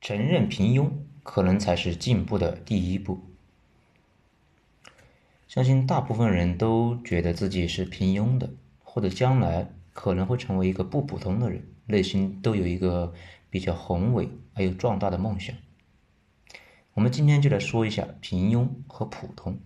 [0.00, 0.90] 承认平庸
[1.22, 3.20] 可能才是进步的第一步。
[5.46, 8.50] 相信大部分人都觉得自己是平庸的，
[8.82, 13.12] 或者将来可能会成为一个不普通的人，内心都有一个
[13.50, 15.54] 比较宏伟而又壮大的梦想。
[16.94, 19.58] 我们今天就来说一下平庸和普通。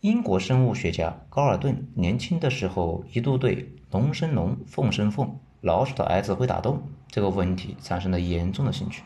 [0.00, 9.04] 英国生物学家高尔顿年轻的时候一度对“龙生龙，凤生凤，老鼠的儿子会打洞”这个问题产生了严重的兴趣，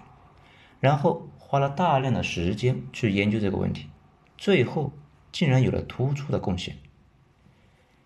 [0.80, 3.90] 然后花了大量的时间去研究这个问题。
[4.38, 4.94] 最后
[5.30, 6.78] 竟然有了突出的贡献。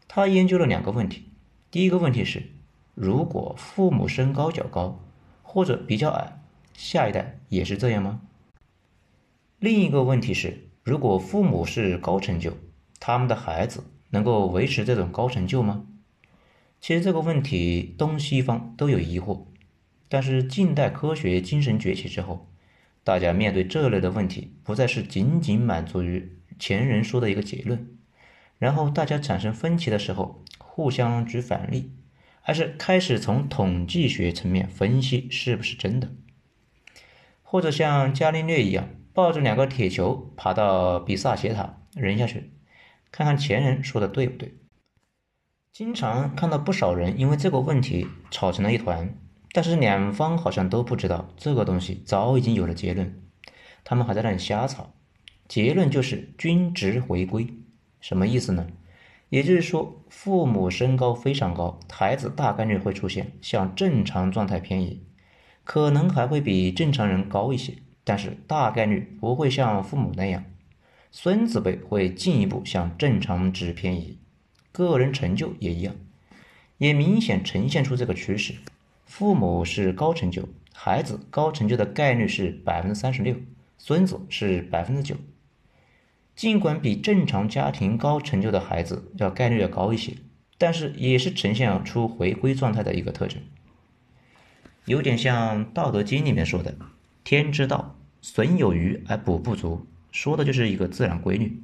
[0.08, 1.30] 他研究了两个问题：
[1.70, 2.50] 第一个问题是，
[2.96, 4.98] 如果父母身高较高
[5.40, 6.42] 或者比较矮，
[6.74, 8.22] 下一代也是这样吗？
[9.60, 12.54] 另一个问题是，如果父母是高成就，
[12.98, 15.84] 他们的孩子能够维持这种高成就吗？
[16.80, 19.44] 其实这个问题东西方都有疑惑，
[20.12, 22.46] 但是近代科学精神崛起之后。
[23.04, 27.88] 大家面对这类的问题，不再是仅仅满足于前人说的一个结论，
[28.58, 31.90] 然后大家产生分歧的时候互相举反例，
[32.42, 36.12] 而是开始从统计学层面分析是不是真的，
[37.42, 42.52] 或者像伽利略一样抱着两个铁球爬到比萨斜塔扔下去，
[43.10, 44.54] 看看前人说的对不对。
[45.72, 49.18] 经常看到不少人因为这个问题吵成了一团。
[49.52, 53.22] 但是两方好像都不知道这个东西早已经有了结论，
[53.84, 54.94] 他们还在那里瞎吵。
[55.46, 57.46] 结论就是均值回归，
[58.00, 58.66] 什么意思呢？
[59.28, 65.02] 也就是说，父母身高非常高，孩子大概率会出现向正常状态偏移，
[65.64, 67.74] 可能还会比正常人高一些，
[68.04, 70.44] 但是大概率不会像父母那样。
[71.10, 74.18] 孙子辈会进一步向正常值偏移，
[74.70, 75.94] 个人成就也一样，
[76.78, 78.54] 也明显呈现出这个趋势。
[79.14, 83.36] 父母是高成就，孩子高成就的概率是百分之三十六，
[83.76, 85.14] 孙子是百分之九。
[86.34, 90.14] 尽管比正常家庭高成就的孩子要概率要高一些，
[90.56, 93.42] 但是也是呈现出回归状态的一个特征，
[94.86, 96.74] 有点像《道德经》里面说的
[97.22, 101.62] “天之道，损有余而补不足”，说的就是一个自然规律。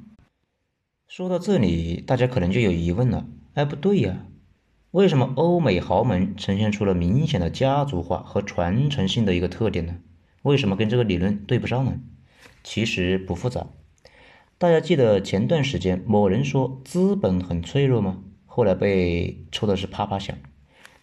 [1.07, 3.25] 说到这里，大家可能就有疑问了，
[3.55, 4.27] 哎，不对呀。
[4.91, 9.97] 为什么欧美豪门呈现出了明显的家族化和传承性的一个特点呢？
[10.41, 11.99] 为什么跟这个理论对不上呢？
[12.63, 13.67] 其实不复杂。
[14.57, 18.23] 大家记得前段时间某人说资本很脆弱吗？
[18.47, 20.35] 后来被抽的是啪啪响，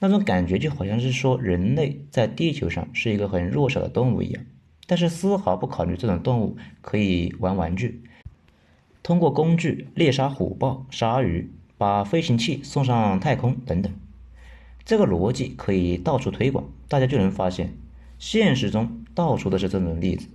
[0.01, 4.45] 那种感觉就好像是说人类在地球上是一个很弱小的动物一样，
[4.89, 8.03] 但是丝毫不考虑这种动物可以玩玩具，
[9.05, 11.53] 通过工具猎杀虎豹、鲨鱼。
[11.79, 13.93] 把飞行器送上太空等等，
[14.85, 17.77] 这个逻辑可以到处推广，大家就能发现，
[18.19, 20.29] 现实中到处都是这种例子。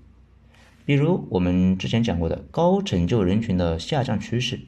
[0.85, 4.59] 比如我们之前讲过的高成就人群的下降趋势。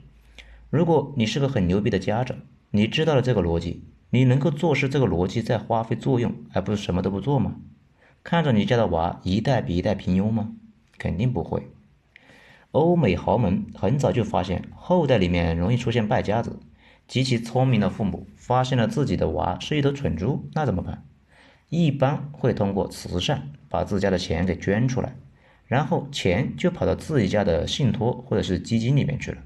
[0.70, 2.38] 如果你是个很牛逼的家长，
[2.72, 7.56] 你知道了这个逻辑，你能够坐视这个逻辑在发挥作用，而不是什么都不做吗？
[8.24, 10.54] 看着你家的娃一代比一代平庸吗？
[10.98, 11.68] 肯定不会。
[12.74, 16.60] 欧美豪门很早就发现后代里面容易出现败家子，
[17.08, 21.06] 极其聪明的父母发现了自己的娃是一头蠢猪，那怎么办？
[21.70, 25.16] 一般会通过慈善把自家的钱给捐出来，
[25.68, 29.38] 然后钱就跑到自己家的信托或者是基金里面去了，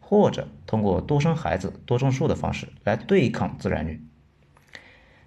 [0.00, 4.02] 或者通过多生孩子、多种树的方式来对抗自然率。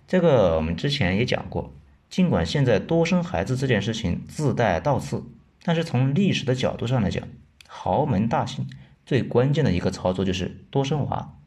[0.05, 1.73] 这个我们之前也讲过，
[2.09, 5.23] 尽管现在多生孩子这件事情自带倒刺。
[5.63, 7.27] 但是从历史的角度上来讲，
[7.67, 8.67] 豪门大姓
[9.05, 11.37] 最关键的一个操作就是多生娃，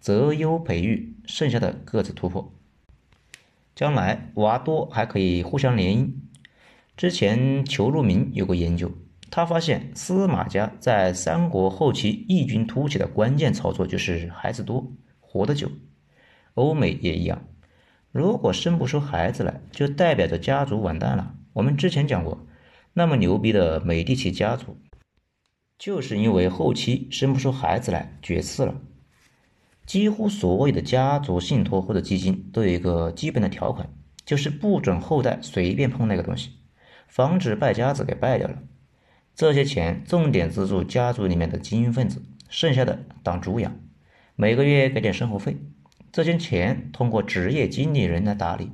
[0.00, 2.52] 择优培育，剩下的各自突破。
[3.74, 6.12] 将来娃多还可以互相联姻。
[6.96, 8.92] 之前裘路明有过研究，
[9.30, 15.70] 他发现司马家在三国后期异军突起的关键操作就是孩子多，活得久。
[16.52, 17.42] 欧美也一样，
[18.12, 21.34] 如果生不出孩子来，就代表着家族完蛋了。
[21.54, 22.46] 我们之前讲过。
[22.96, 24.78] 那么牛逼的美第奇家族，
[25.76, 28.80] 就是因为后期生不出孩子来绝嗣了。
[29.84, 33.92] 几乎所有的家族信托或者基金都有一个基本的条款，
[34.24, 36.50] 就是不准后代随便碰那个东西，
[37.08, 38.62] 防止败家子给败掉了。
[39.34, 43.76] 这些钱重点资助家族里面的精英分子，剩下的当猪养，
[44.36, 45.56] 每个月给点生活费。
[46.12, 48.70] 这些钱通过职业经理人来打理，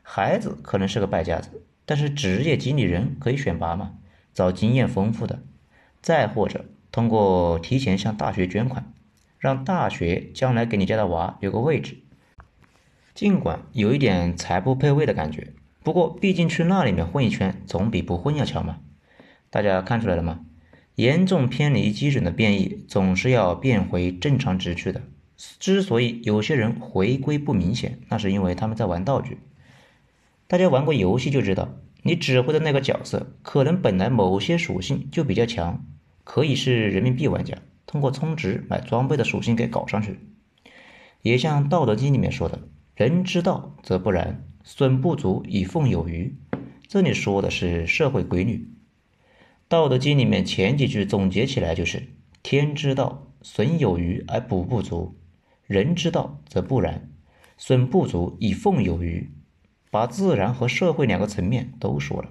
[0.00, 1.62] 孩子可能是个败家子。
[1.88, 3.94] 但是职业经理人可以选拔嘛？
[4.34, 5.42] 找经验丰富的，
[6.02, 8.92] 再或者通过提前向大学捐款，
[9.38, 11.96] 让大学将来给你家的娃留个位置。
[13.14, 18.80] 尽管有一点财不配位的感觉，不过毕竟去那里面混一圈，总比不混要强嘛。
[19.48, 20.40] 大家看出来了吗？
[20.96, 25.00] 严重偏离基准的变异，总是要变回正常值去的。
[25.58, 29.38] 之所以有些人回归不明显，那是因为他们在玩道具。
[30.48, 31.68] 大家玩过游戏就知道，
[32.02, 35.84] 你指挥的那个角色，可能本来某些属性就比较强，
[36.24, 40.18] 可以是人民币玩家通过充值买装备的属性给搞上去。
[41.20, 42.60] 也像《道德经》里面说的
[42.96, 46.34] ：“人之道则不然，损不足以奉有余。”
[46.88, 48.54] 这里说的是社会规律。
[49.68, 52.02] 《道德经》里面前几句总结起来就是
[52.42, 55.14] ：“天之道，损有余而补不足；
[55.66, 57.10] 人之道则不然，
[57.58, 59.30] 损不足以奉有余。”
[59.90, 62.30] 把自然和社会两个层面都说了。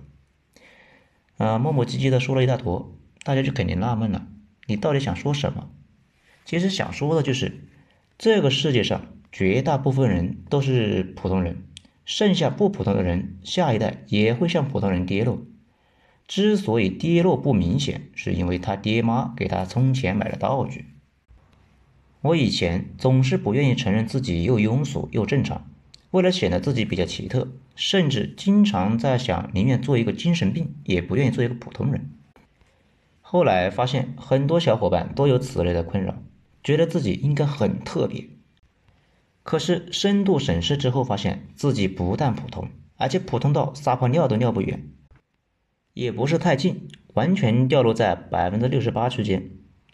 [1.37, 4.27] 啊，磨磨唧唧的说了一大坨，大家就肯定纳闷了：
[4.65, 5.69] 你到底想说什么？
[6.45, 7.67] 其实想说的就是，
[8.17, 11.63] 这个世界上绝大部分人都是普通人，
[12.05, 15.41] 剩下不普通的人，下一代也会像普通人跌落。
[16.27, 20.85] 之所以跌落不明显，是因为他爹妈给他充钱买了道具。
[22.21, 25.69] 我以前总是不愿意承认自己又庸俗又正常，
[26.11, 32.09] 为了显得自己比较奇特，甚至经常在想，宁愿做一个精神病，也不愿意做一个普通人。
[33.21, 36.23] 后来发现很多小伙伴都有此类的困扰，
[36.63, 38.25] 觉得自己应该很特别。
[39.43, 44.89] 可是深度审视之后，发现自己不但普通，而且普通到撒泡尿都尿不远。
[45.93, 49.49] 也不是太近，完全掉落在百分之六十八区间，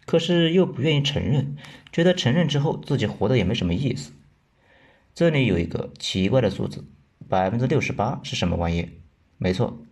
[0.05, 1.55] 可是又不愿意承认，
[1.91, 4.11] 觉得承认之后自己活的也没什么意思。
[5.15, 6.85] 这里有一个奇怪的数字，
[7.29, 8.89] 百分之六十八是什么玩意？
[9.37, 9.85] 没错，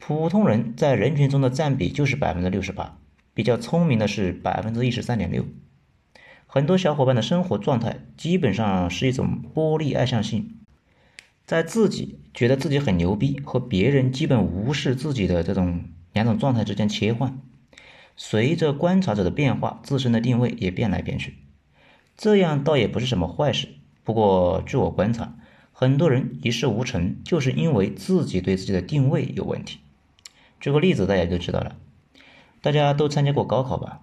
[0.00, 2.98] 普通人在人群中的占比就是百分之六十八，
[3.32, 5.44] 比较聪明的是百分之一十三点六。
[6.48, 10.56] 很多小伙伴的生活状态基本上是一种玻璃爱向性。
[11.44, 17.38] 在自己觉得自己很牛逼和别人基本无视自己的这种两种状态之间切换，
[18.16, 21.36] 随着观察者的变化，自身的定位也变来变去。
[22.16, 23.68] 这样倒也不是什么坏事。
[24.06, 25.36] 不过据我观察，
[25.72, 29.80] 很多人一事无成，就是因为自己对自己的定位有问题。
[30.60, 31.74] 举个例子，大家就知道了。
[32.62, 34.02] 大家都参加过高考吧？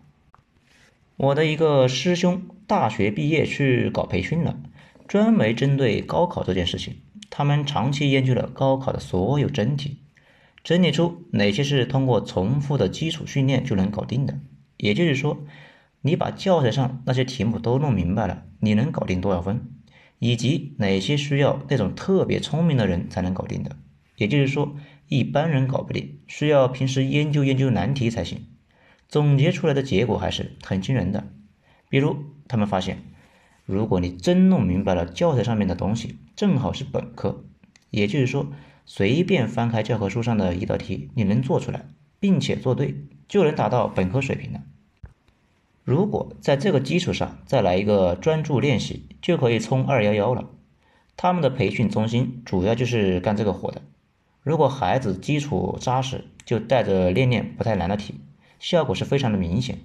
[1.16, 4.58] 我的一个师兄大学毕业去搞培训了，
[5.08, 6.98] 专门针对高考这件事情。
[7.30, 10.00] 他们长期研究了高考的所有真题，
[10.66, 14.38] 整理出哪些是通过重复的基础训练就能搞定的。
[14.76, 15.40] 也就是说，
[16.02, 19.62] 你把教材上那些题目都弄明白了，你能搞定多少分？
[20.24, 23.76] 以及哪些需要那种特别聪明的人才能搞定的？
[24.16, 24.74] 也就是说，
[25.10, 28.46] 一般人搞不定，需要平时研究研究难题才行。
[29.10, 31.28] 总结出来的结果还是很惊人的。
[31.90, 32.16] 比如，
[32.48, 33.00] 他们发现。
[33.66, 37.44] 如果你真弄明白了教材上面的东西，正好是本科，
[37.90, 38.48] 也就是说，
[38.86, 41.86] 随便翻开教科书上的一道题，你能做出来，
[42.22, 42.96] 并且做对，
[43.28, 44.62] 就能达到本科水平了。
[45.84, 50.50] 如果在这个基础上再来一个专注练习，就可以冲二幺幺了。
[51.18, 53.82] 他们的培训中心主要就是干这个活的。
[54.42, 58.16] 如果孩子基础扎实，就带着练练不太难的题，
[58.60, 59.80] 效果是非常的明显。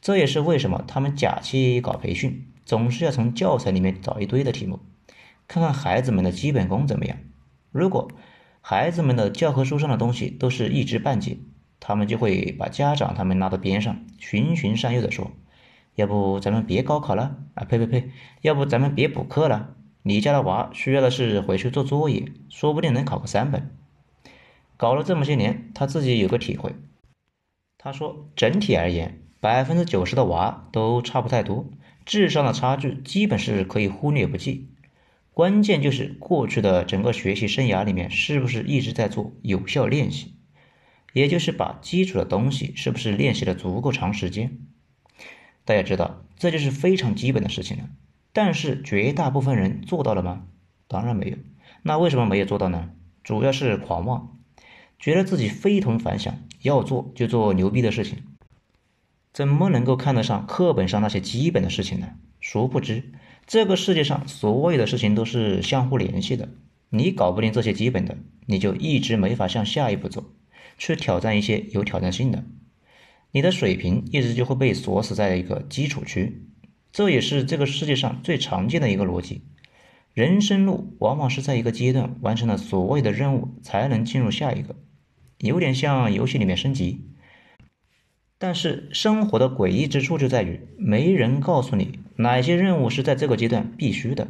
[0.00, 2.46] 这也是为什么他们假期搞培训。
[2.64, 4.80] 总是要从教材里面找一堆的题目，
[5.46, 7.16] 看看孩子们的基本功怎么样。
[7.72, 8.10] 如果
[8.60, 11.38] 孩子们的教科书上的东西都是一知半解，
[11.80, 15.32] 他们就会把家长他们拉到边上，循循善诱的说
[15.96, 17.64] ：“要不咱们别高考了啊？
[17.64, 18.10] 呸呸呸！
[18.42, 19.74] 要不咱们别补课了？
[20.02, 23.70] 你家的娃需要的是回去做作业，说不定能考个三本。”
[24.76, 26.74] 搞了这么些年，他自己有个体会。
[27.76, 31.66] 他说：“整体而言，百分之九十的娃都差不太多。”
[32.06, 34.70] 智商的差距基本是可以忽略不计，
[35.34, 40.34] 关键就是过去的整个学习生涯里面是不是一直在做有效练习，
[41.18, 44.56] 也就是把基础的东西是不是练习了足够长时间。
[45.64, 47.90] 大家知道，这就是非常基本的事情了。
[48.32, 50.46] 但是绝大部分人做到了吗？
[50.86, 51.36] 当然没有。
[51.82, 52.90] 那为什么没有做到呢？
[53.24, 54.38] 主要是狂妄，
[54.96, 58.22] 觉得自己非同凡响，要做就做牛逼的事情。
[59.32, 62.12] 怎么能够看得上课本上那些基本的事情呢？
[62.38, 63.12] 殊不知，
[63.44, 66.48] 这个世界上所有的事情都是相互联系的。
[66.90, 70.24] 你搞不定这些基本的，你就一直没法向下一步走，
[70.78, 72.44] 去挑战一些有挑战性的。
[73.32, 76.46] 你的水平一直就会被锁死在一个基础区。
[76.90, 79.42] 这也是这个世界上最常见的一个逻辑。
[80.14, 84.74] 人生路往往是在一个阶段完成了所谓的任务，才能进入下一个，
[85.38, 87.04] 有点像游戏里面升级。
[88.38, 94.28] 但是生活的诡异之处就在于，没人告诉你哪些任务是在这个阶段必须的，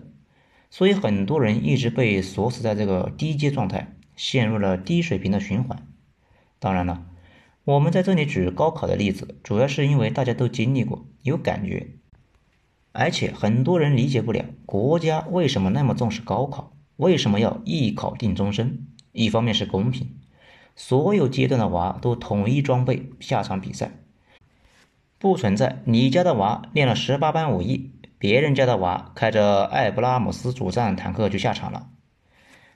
[0.68, 5.86] 所以很多人一直被锁死在这个低阶状态，陷入了低水平的循环。
[6.58, 7.06] 当然了，
[7.64, 11.88] 我们在这里举高考的例子，主要是因为大家都经历过，有感觉，
[12.92, 18.86] 而且很多人理解不了国家为什么那么重视高考，为什么要一考定终身。
[19.12, 20.16] 一方面是公平，
[20.76, 23.92] 所有阶段的娃都统一装备下场比赛，
[25.18, 31.90] 不存在你家的娃练了十八般武艺，别人家的娃开着艾布拉姆斯主战坦克就下场了。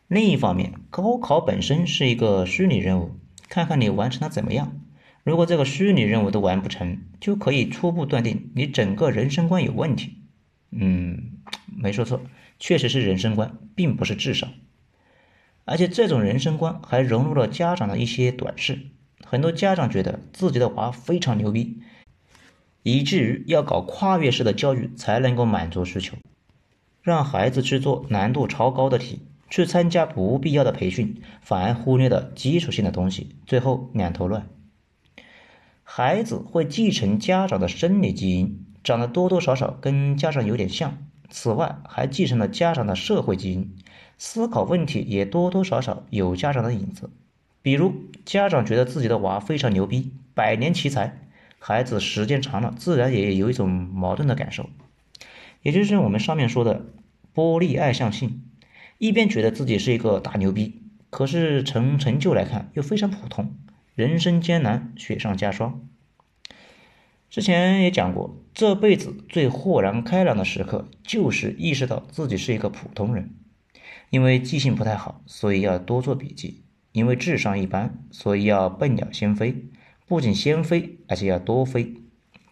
[0.09, 3.13] 另一方面，高考本身是一个虚拟任务，
[3.53, 4.81] 看看你完成的怎么样。
[5.25, 10.23] 如果这个虚拟任务都完不成，就可以初步断定你整个人生观有问题。
[10.71, 11.33] 嗯，
[11.67, 12.23] 没说错，
[12.59, 14.49] 确实是人生观，并不是智商。
[15.67, 18.87] 而且这种人生观还融入了家长的一些短视，
[19.23, 21.83] 很多家长觉得自己的娃非常牛逼，
[22.83, 26.17] 以至于要搞跨越式的教育才能够满足需求，
[27.03, 29.27] 让孩子去做难度超高的题。
[29.53, 34.49] 去参加不必要的培训，反而忽略了基础性的东西，最后两头乱。
[35.83, 40.97] 孩子会继承家长的生理基因，长得多多少少跟家长有点像。
[41.29, 43.77] 此外，还继承了家长的社会基因，
[44.17, 47.11] 思考问题也多多少少有家长的影子。
[47.61, 47.93] 比如，
[48.25, 51.19] 家长觉得自己的娃非常牛逼，百年奇才，
[51.59, 54.71] 孩子时间长了，自然也有一种矛盾的感受，
[55.61, 56.87] 也就是我们上面说的
[57.35, 58.45] 玻璃爱向性。
[59.03, 60.81] 一边觉得自己是一个大牛逼，
[61.11, 63.57] 可是从成就来看又非常普通，
[63.97, 65.89] 人生艰难，雪上加霜。
[67.29, 73.35] 之前也讲过，这辈子最豁然开朗的时刻，就是意识到自己是一个普通人。
[74.11, 79.65] 因为记性不太好，所以要多做笔记；因为智商一般，所以要笨鸟先飞。
[80.07, 81.97] 不仅先飞，而且要多飞，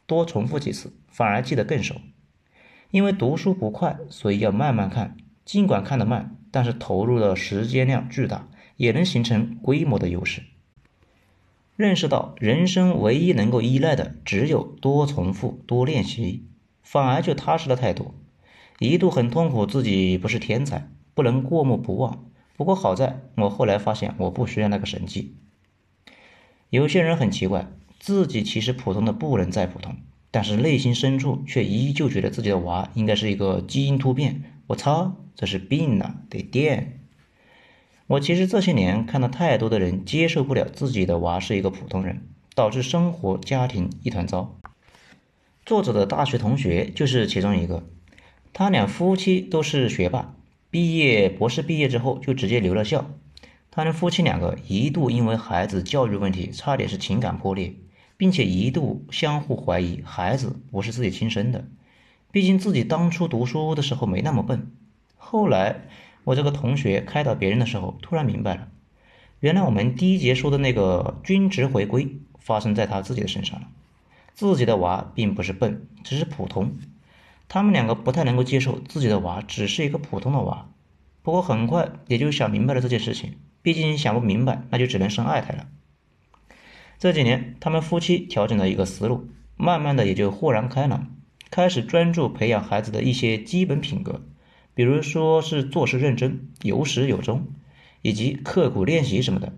[0.05, 1.95] 多重复几次，反而记得更熟。
[2.91, 6.39] 因为读书不快，所以要慢慢看，尽管看得慢。
[6.51, 10.43] 但是投入的时间量巨大，也能形成规模的优势。
[11.77, 16.45] 认识到人生唯一能够依赖的只有多重复、多练习，
[16.83, 18.15] 反而就踏实了太多。
[18.79, 22.27] 一度很痛苦，自己不是天才，不能过目不忘。
[22.57, 25.37] 不过好在我后来发现，我不需要那个神迹。
[26.69, 27.67] 有些人很奇怪，
[27.99, 29.97] 自己其实普通的不能再普通，
[30.31, 34.43] 但是内心深处却依旧觉得自己的娃应该是一个基因突变。
[34.67, 35.17] 我操！
[35.41, 37.01] 这是病了，得电。
[38.09, 44.59] 我其实这些年看到太多的人接受不了自己的娃是一个普通人，导致生活家庭一团糟。
[45.65, 47.89] 作者的大学同学就是其中一个，
[48.53, 50.35] 他俩夫妻都是学霸，
[50.71, 53.11] 毕业博士毕业之后就直接留了校。
[53.71, 57.73] 他们夫妻两个一度因为孩子教育问题差点是情感破裂，
[58.19, 61.65] 并且一度相互怀疑孩子不是自己亲生的，
[62.31, 64.71] 毕竟自己当初读书的时候没那么笨。
[65.23, 65.83] 后来，
[66.25, 68.69] 我这个同学开导别人的时候，突然明白了，
[69.39, 73.69] 原来我们第一节说的那个均值回归发生在他自己的身上了。
[74.33, 76.79] 自己的娃并不是笨，只是普通。
[77.47, 80.71] 他们两个不太能够接受自己的娃只是一个普通的娃，
[81.23, 83.37] 不过很快也就想明白了这件事情。
[83.63, 85.69] 毕竟想不明白，那就只能生二胎了。
[86.99, 91.15] 这几年，他们夫妻调整了一个思路，慢慢的也就豁然开朗，
[91.51, 94.23] 开始专注培养孩子的一些基本品格。
[94.81, 97.49] 比如说是做事认真、有始有终，
[98.01, 99.53] 以及刻苦练习什么的，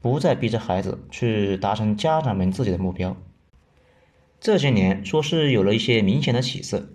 [0.00, 3.14] 不再逼着孩子去达成家长们自己的目标。
[4.40, 6.88] 这些年说是有了一些明显的起色，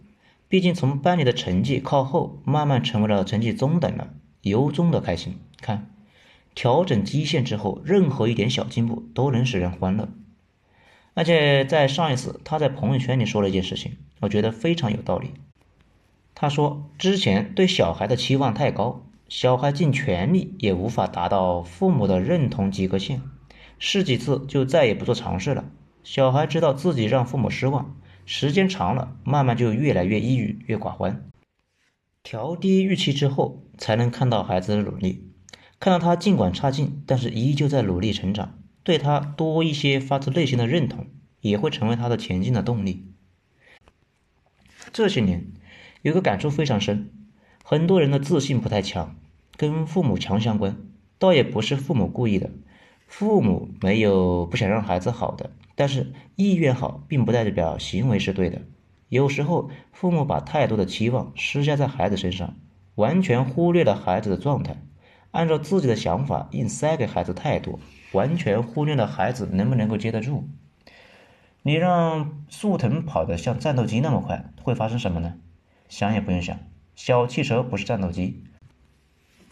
[0.48, 5.38] 毕竟从班里的成绩靠后，慢慢成为了成绩中等了，由衷的开心。
[5.62, 5.92] 看，
[6.56, 10.10] 调整基线之后，任何一点小进步都能使人欢乐。
[11.14, 15.34] 而且在上一次，他在朋友圈里说了一件事情，我觉得非常有道理。
[16.42, 23.22] 他说：“之前对小孩的期望太高，小孩尽全力也无法达到父母的认同及格线，
[23.78, 25.66] 试几次就再也不做尝试了。
[26.02, 27.94] 小孩知道自己让父母失望，
[28.26, 31.30] 时间长了，慢慢就越来越抑郁，越寡欢。
[32.24, 35.28] 调低预期之后，才能看到孩子的努力，
[35.78, 41.08] 看到他尽管差劲，但是依旧在努力成长，对他多一些发自内心的认同，
[41.42, 43.12] 也会成为他的前进的动力。
[44.94, 45.52] 这些年。”
[46.02, 47.10] 有个感触非常深，
[47.64, 49.16] 很多人的自信不太强，
[49.58, 50.78] 跟父母强相关，
[51.18, 52.50] 倒也不是父母故意的，
[53.06, 58.62] 父母没有不想让孩子好的，但是意愿好并不代表行为是对的。
[59.10, 62.56] 有时候父母把太多的期望施加在孩子身上，
[62.96, 64.78] 完全忽略了孩子的状态，
[65.32, 67.80] 按照自己的想法硬塞给孩子太多，
[68.14, 70.48] 完全忽略了孩子能不能够接得住。
[71.64, 75.34] 你让速腾跑得像战斗机那么快，会发生什么呢？
[75.90, 76.58] 想也不用想，
[76.96, 78.44] 小汽车不是战斗机，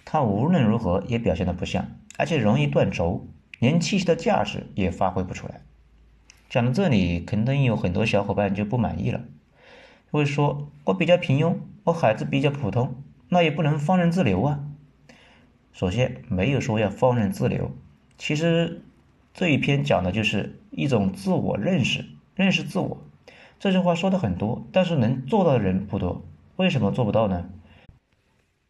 [0.06, 3.28] 它无论如何也表现的不像，而且容易断轴，
[3.60, 5.62] 连气息的价值也发挥不出来。
[6.50, 9.26] 讲到这里，肯定有很多小伙伴就不满意了，
[10.12, 14.64] 会说：“我比较平庸，我孩子比较普通，那也不能放任自流啊。”
[15.74, 17.72] 首先，没有说要放任自流，
[18.18, 18.82] 其实
[19.34, 23.02] 这一篇讲的就是一种自我认识，认识自我。
[23.60, 26.24] 这句话说的很多，但是能做到的人不多。
[26.58, 27.50] 为什么做不到呢？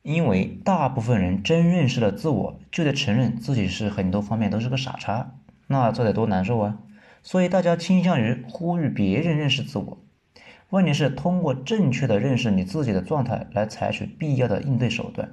[0.02, 5.34] 因为大部分人真认识了自我，就得承认自己是很多方面都是个傻叉，
[5.68, 6.78] 那这得多难受啊！
[7.22, 9.98] 所以大家倾向于呼吁别人认识自我。
[10.70, 15.32] 问题是通过正确的认识你自己的状态来采取必要的应对手段。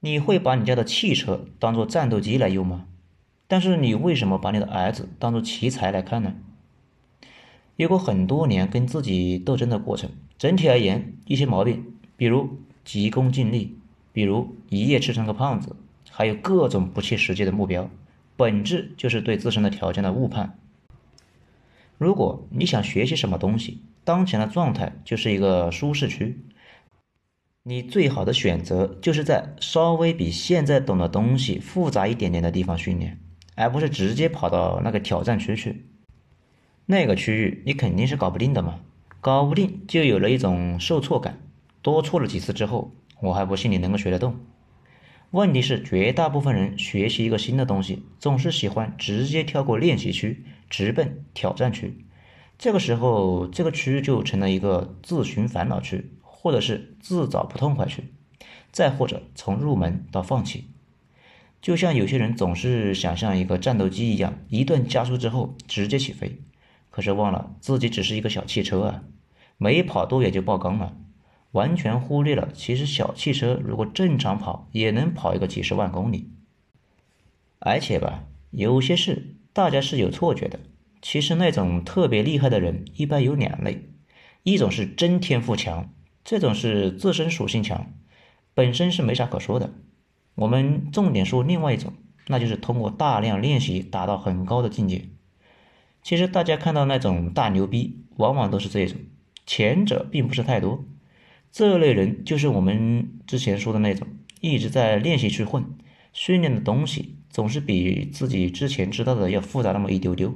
[0.00, 2.86] 你会把你家的汽车当做战斗机来用吗？
[3.46, 6.34] 但是你为什么把你的儿子当做奇才来看呢？
[7.80, 13.74] 有过很多年跟自己斗争的过程，整体而言，一些毛病，比如急功近利，
[14.12, 15.74] 比如一夜吃成个胖子，
[16.10, 17.88] 还有各种不切实际的目标，
[18.36, 20.58] 本质就是对自身的条件的误判。
[21.96, 26.38] 如果你想学习什么东西，当前的状态就是一个舒适区，
[27.62, 33.18] 你最好的选择就是在稍微比现在懂的东西复杂一点点的地方训练，
[33.54, 35.86] 而不是直接跑到那个挑战区去。
[36.90, 38.80] 那个区域你肯定是搞不定的嘛，
[39.20, 41.38] 搞不定就有了一种受挫感，
[41.82, 44.40] 多错了几次之后，我还不信你能够学得动。
[45.30, 52.04] 问题是，绝大部分人学习一个新的东西，总是喜欢直接跳过练习区，直奔挑战区。
[52.58, 58.12] 这个时候，这个区域就成了一个自寻烦恼区，或者是自找不痛快区，
[58.72, 60.64] 再或者从入门到放弃。
[61.62, 66.40] 就像有些人总是想像一个战斗机一样，一顿加速之后直接起飞，
[66.90, 69.02] 可是忘了自己只是一个小汽车啊，
[69.56, 70.96] 没跑多远就爆缸了。
[71.52, 76.30] 完全忽略了，其实小汽车如果正常跑，也能跑一个几十万公里。
[77.58, 80.60] 而且吧，有些事大家是有错觉的。
[81.02, 83.88] 其实那种特别厉害的人，一般有两类：
[84.42, 87.86] 一种是真天赋强，这种是自身属性强，
[88.54, 89.72] 本身是没啥可说的。
[90.36, 91.92] 我们重点说另外一种，
[92.28, 95.06] 那就是通过大量练习达到很高的境界。
[96.02, 98.98] 其实大家看到那种大牛逼，往往都是这种，
[99.46, 100.84] 前者并不是太多。
[101.52, 104.06] 这类人就是我们之前说的那种，
[104.40, 105.64] 一直在练习去混，
[106.12, 110.34] 训练的东西总是比自己之前知道的要复杂那么一丢丢，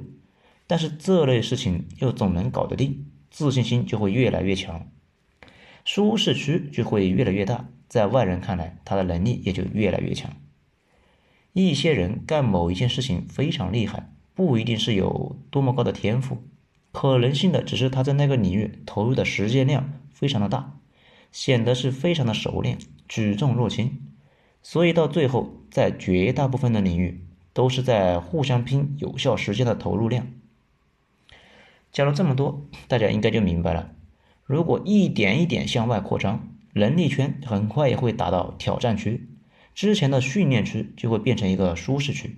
[0.67, 4.91] 但是这类事情又总能搞得定，自信心就会越来越强，
[5.83, 10.31] 舒适区就会越来越大，在外人看来，他的能力也就越来越强。
[11.53, 16.43] 一些人干某一件事情非常厉害，不一定是有多么高的天赋，
[16.91, 20.77] 可能性的只是他在那个领域投入的时间量非常的大。
[21.31, 22.77] 显得是非常的熟练，
[23.09, 23.99] 举重若轻，
[24.63, 30.27] 所以到最后，在绝大部分的领域都是在互相拼有效时间的投入量。
[31.91, 33.91] 讲了这么多，大家应该就明白了。
[34.45, 39.27] 如果一点一点向外扩张，能力圈很快也会达到挑战区，
[39.73, 42.37] 之前的训练区就会变成一个舒适区。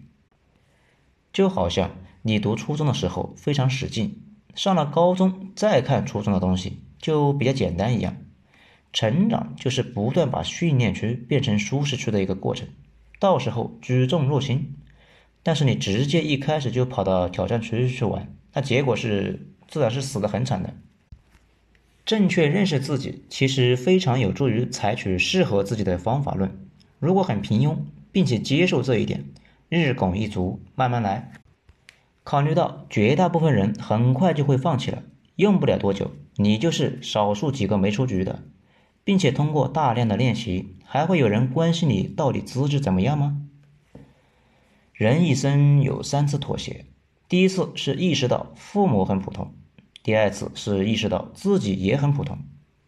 [1.38, 1.91] 就好像
[2.23, 4.23] 你读初中的时候非常使劲，
[4.56, 8.17] 上了高中再看初中的东西就比较简单一样。
[8.91, 12.67] 成长就是不断把训练区变成舒适区的一个过程，
[13.19, 14.73] 到时候举重若轻。
[15.43, 20.73] 但是你直接一开始就跑到挑战区去玩，那结果是自然是死的很惨的。
[22.04, 26.67] 正确认识自己，其实非常有助于采取适合自己的方法论。
[26.97, 27.78] 如果很平庸，
[28.12, 29.23] 并且接受这一点，
[29.69, 31.32] 日拱一卒，慢慢来。
[32.23, 35.03] 考虑到绝大部分人很快就会放弃了，
[35.36, 38.43] 用不了多久，你就是少数几个没出局的。
[39.03, 43.41] 并且通过大量的练习，还会有人关心你到底资质怎么样吗？
[44.91, 46.84] 人一生有三次妥协，
[47.30, 49.53] 第一次是意识到父母很普通，
[50.03, 52.39] 第二次是意识到自己也很普通，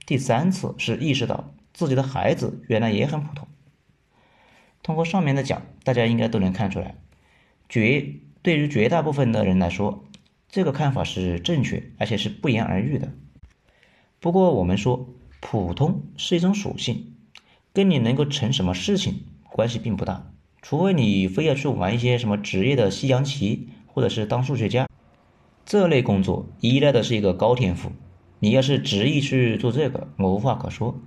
[0.06, 3.48] 第三次是意识到自己的孩子原来也很普通。
[4.84, 6.96] 通过上面的讲，大家应该都能看出来，
[7.68, 10.06] 绝对于绝大部分的人来说，
[10.50, 13.14] 这个看法是正确，而且是不言而喻的。
[14.20, 15.10] 不过我们说。
[15.42, 17.14] 普通是一种属性，
[17.72, 24.86] 跟你能够成什么事情关系并不大，除非你非要去玩一些什么职业的西洋棋，或者是当数学家，
[25.66, 27.94] 这类工作依赖的是一个高天赋。
[28.40, 31.00] 你要是执意去做这个，我无话可说。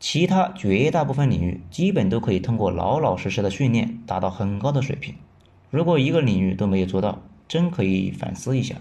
[0.00, 5.14] 其他绝大部分领域基本都可以通过老老实实的训练达到很高的水平。
[5.70, 8.76] 如果一个领域都没有做到，真可以反思一下。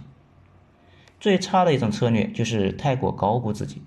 [1.19, 3.81] 最差的一种策略就是太过高估自己。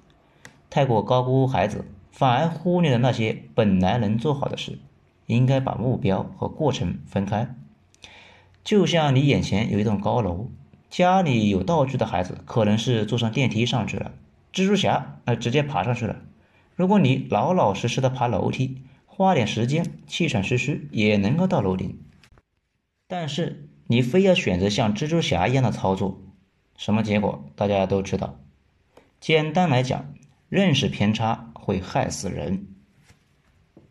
[0.69, 4.79] 太过高估孩子，反而忽略了那些本来能做好的事。
[5.27, 7.55] 应该把目标和过程分开。
[8.65, 10.51] 就像你眼前有一栋高楼，
[10.89, 14.11] 家里有道具的孩子可能是坐上电梯上去了，
[14.53, 16.17] 蜘蛛侠呃直接爬上去了。
[16.81, 21.99] 如果你老老实实的爬楼梯，花点时间，气喘吁吁也能够到楼顶。
[23.07, 26.23] 但是你非要选择像蜘蛛侠一样的操作，
[26.79, 28.41] 什么结果大家都知道。
[29.21, 30.15] 简单来讲，
[30.49, 32.67] 认识偏差会害死人。